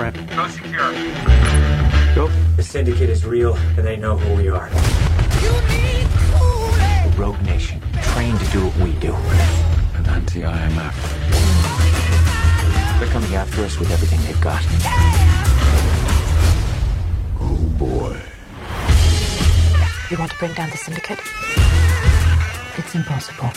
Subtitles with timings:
[0.00, 0.16] Brent.
[0.34, 0.92] Go secure.
[2.14, 2.30] Go.
[2.56, 4.70] The syndicate is real, and they know who we are.
[7.04, 9.12] A rogue nation, trained to do what we do.
[9.12, 10.94] An anti-IMF.
[12.98, 14.64] They're coming after us with everything they've got.
[17.38, 18.16] Oh boy.
[20.10, 21.20] You want to bring down the syndicate?
[22.78, 23.50] It's impossible.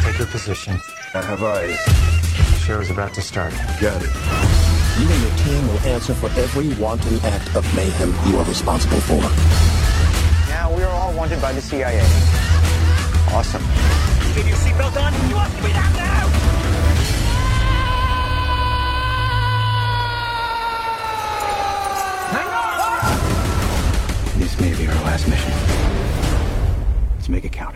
[0.00, 0.80] Take your position.
[1.12, 1.84] I have eyes.
[1.84, 3.52] The show is about to start.
[3.82, 4.63] Got it.
[5.00, 9.00] You and your team will answer for every wanton act of mayhem you are responsible
[9.00, 9.20] for.
[10.48, 12.00] Now we are all wanted by the CIA.
[13.34, 13.62] Awesome.
[14.36, 15.28] Get your seatbelt on.
[15.28, 16.54] You want to be that now?
[24.38, 25.52] This may be our last mission.
[27.16, 27.74] Let's make it count.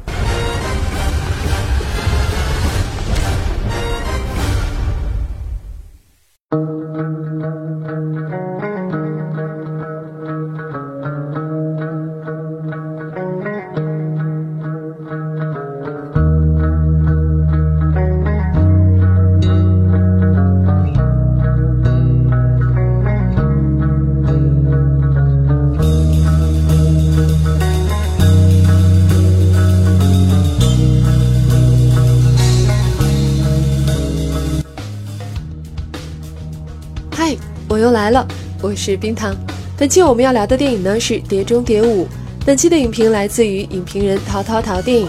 [37.91, 38.27] 来了，
[38.61, 39.35] 我是冰糖。
[39.77, 42.05] 本期我们要聊的电影呢是《碟中谍五》。
[42.45, 45.09] 本期的影评来自于影评人淘淘淘电影。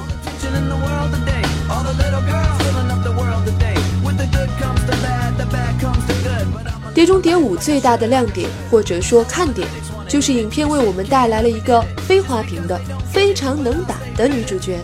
[6.94, 9.68] 《碟中谍五》最大的亮点或者说看点，
[10.08, 12.80] 就是影片为我们带来了一个非花瓶的、
[13.12, 14.80] 非常能打的女主角。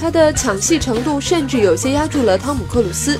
[0.00, 3.18] 她的抢戏程度甚至有些压住了汤姆克鲁斯。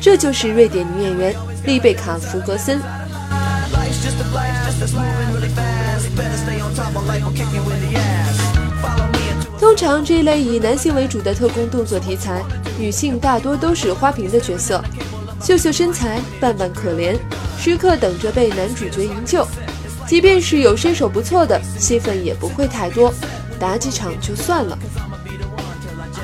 [0.00, 2.80] 这就是瑞典女演员丽贝卡·福格森。
[9.58, 12.42] 通常这一类以男性为主的特工动作题材，
[12.78, 14.82] 女性大多都是花瓶的角色，
[15.42, 17.16] 秀秀身材，扮扮可怜，
[17.58, 19.46] 时刻等着被男主角营救。
[20.06, 23.12] 即便是有身手不错的，戏份也不会太多，
[23.58, 24.78] 打几场就算了。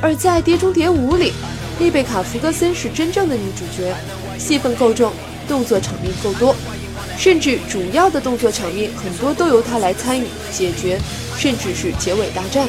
[0.03, 1.33] 而在《碟中谍五》里，
[1.79, 3.95] 丽贝卡·福格森是真正的女主角，
[4.39, 5.13] 戏份够重，
[5.49, 6.55] 动作场面够多，
[7.21, 10.99] 甚至主要的动作场面很多都由她来参与解决，
[11.37, 12.67] 甚至是结尾大战。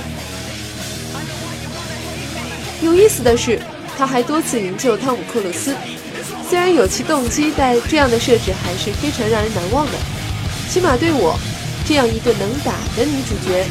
[2.82, 3.58] 有意思的是，
[3.98, 5.74] 她还多次营救汤姆·克鲁斯，
[6.50, 9.94] 虽然有其动机，但这样的设置还是非常让人难忘的。
[10.70, 11.40] 起码对我，
[11.88, 13.66] 这样一个能打的女主角，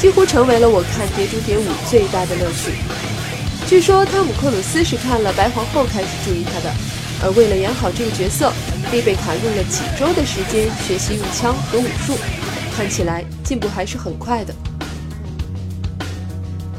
[0.00, 2.72] 几乎成为了我看《碟中谍五》最大的乐趣。
[3.68, 6.74] 据说汤姆克鲁斯是看了《白皇后》开始注意她的，
[7.24, 8.52] 而为了演好这个角色，
[8.92, 12.18] 丽贝卡用了几周的时间学习用枪和武术，
[12.76, 14.54] 看起来进步还是很快的。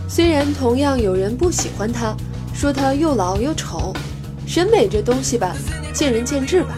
[0.08, 2.16] 虽然同样有人不喜欢她，
[2.54, 3.92] 说她又老又丑，
[4.46, 5.56] 审美这东西吧，
[5.92, 6.78] 见仁见智吧。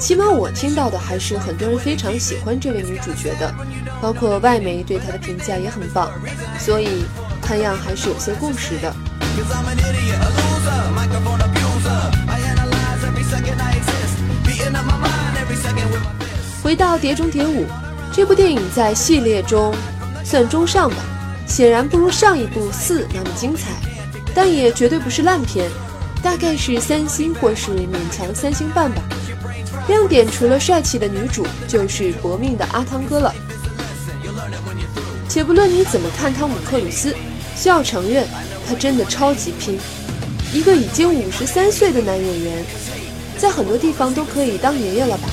[0.00, 3.54] 起码我听到的还是很多人非常喜欢这位女主角的，
[4.00, 6.10] 包括外媒对她的评价也很棒，
[6.58, 7.04] 所以
[7.42, 8.96] 看样还是有些共识的。
[16.62, 17.64] 回到《碟中谍五》，
[18.12, 19.74] 这部电影在系列中
[20.24, 20.96] 算中上吧，
[21.46, 23.70] 显然不如上一部四那么精彩，
[24.34, 25.70] 但也绝对不是烂片，
[26.22, 29.02] 大概是三星或是勉强三星半吧。
[29.88, 33.34] 亮点除了帅气的女主，就是搏命的阿汤哥了。
[35.28, 37.14] 且不论你怎么看汤姆克鲁斯，
[37.54, 38.26] 需要承认
[38.66, 39.78] 他真的超级拼。
[40.54, 42.64] 一个已经五十三岁的男演员，
[43.36, 45.28] 在很多地方都可以当爷爷了吧，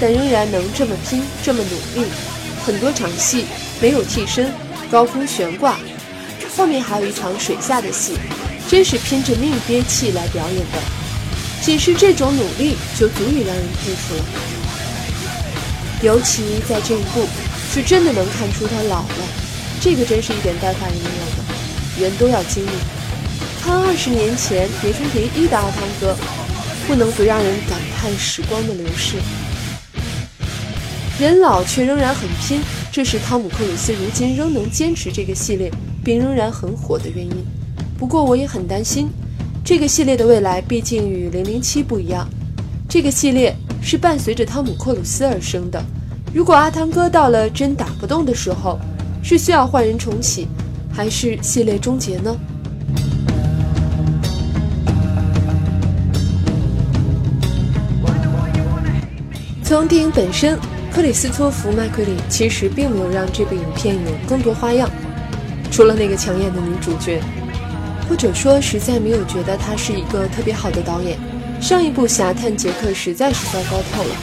[0.00, 2.08] 但仍然能这么拼，这么努力。
[2.64, 3.44] 很多场戏
[3.80, 4.52] 没有替身，
[4.90, 5.78] 高空悬挂，
[6.56, 8.14] 后面还有一场水下的戏，
[8.68, 10.78] 真是拼着命憋气来表演的。
[11.62, 14.22] 仅是这种努力就足以让人佩服了，
[16.02, 17.26] 尤其在这一步，
[17.72, 19.28] 是真的能看出他老了，
[19.80, 22.70] 这个真是一点办法也没有的，人都要经历。
[23.62, 26.16] 看二十年前《碟中谍一》的阿汤哥，
[26.86, 29.16] 不能不让人感叹时光的流逝。
[31.18, 32.60] 人老却仍然很拼，
[32.92, 35.72] 这是汤姆克鲁斯如今仍能坚持这个系列
[36.04, 37.42] 并仍然很火的原因。
[37.98, 39.08] 不过我也很担心。
[39.64, 42.28] 这个系列的未来毕竟与《零零七》不一样，
[42.86, 45.82] 这个系列是伴随着汤姆·克鲁斯而生的。
[46.34, 48.78] 如果阿汤哥到了真打不动的时候，
[49.22, 50.46] 是需要换人重启，
[50.92, 52.36] 还是系列终结呢？
[59.64, 60.56] 从电影本身，
[60.96, 64.90] 克里斯托弗·麦奎里其实并没有让这部影片有更多花样，
[65.70, 67.20] 除了那个抢眼的女主角，
[68.08, 71.18] 或者说实在没有觉得他是一个特别好的导演。
[71.60, 74.14] 上一部《侠探杰克》实在是糟糕透了，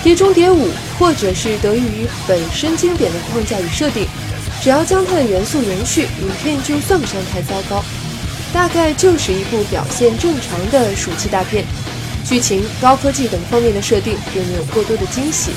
[0.02, 0.66] 《碟中谍五》
[0.98, 4.08] 或者是得益于本身经典的框架与设定，
[4.60, 7.84] 只要将它的元素延续，影片就算不上太糟糕，
[8.52, 11.64] 大概就是一部表现正常的暑期大片。
[12.24, 15.50] 剧情、高科技等方面的设定并没有过多的惊喜，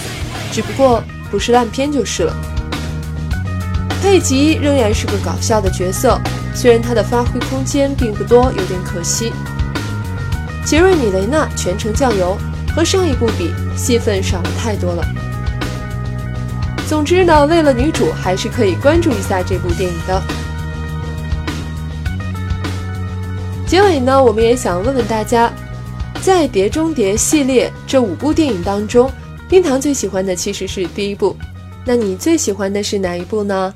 [0.51, 1.01] 只不过
[1.31, 2.35] 不是烂片就是了。
[4.01, 6.19] 佩吉仍然是个搞笑的角色，
[6.53, 9.31] 虽然他的发挥空间并不多，有点可惜。
[10.65, 12.37] 杰瑞米·雷纳全程酱油，
[12.75, 15.03] 和上一部比，戏份少了太多了。
[16.87, 20.21] 总之呢，为了女主，还是可以关注一下这部电影的。
[23.65, 25.51] 结尾呢，我们也想问问大家。
[26.25, 29.11] 在《碟中谍》系列这五部电影当中，
[29.47, 31.37] 冰糖最喜欢的其实是第一部。
[31.85, 33.71] 那你最喜欢的是哪一部呢？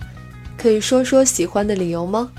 [0.58, 2.32] 可以说说喜欢的理由吗？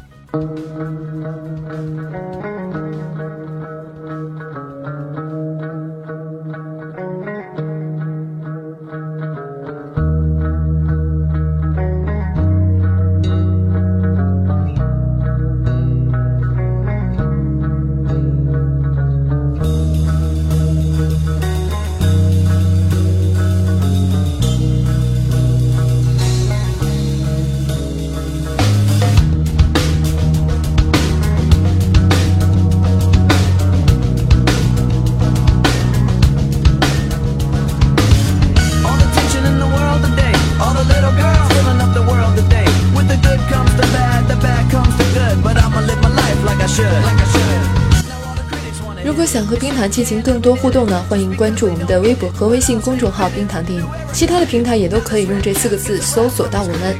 [49.20, 56.96] 如果想和冰糖进行更多互动呢，欢迎关注我们的微博和微信公众号“冰糖电影”，其他的平台也都可以用这四个字搜索到我们。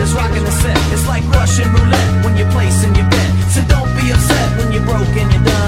[0.00, 0.78] Is rocking the set.
[0.92, 3.30] It's like Russian roulette when you're placing your bet.
[3.52, 5.61] So don't be upset when you're broke and you're done.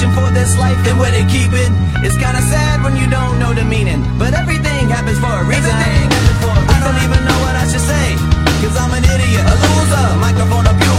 [0.00, 1.70] Combination for this life and where they keep it.
[2.04, 5.70] It's kinda sad when you don't know the meaning, but everything happens for a reason.
[6.40, 6.68] For a reason.
[6.68, 8.16] I don't even know what I should say,
[8.62, 10.89] cause I'm an idiot, a loser, microphone abuser.